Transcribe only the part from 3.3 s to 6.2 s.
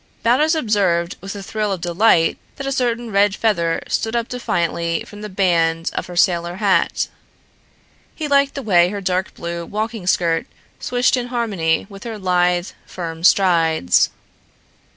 feather stood up defiantly from the band of her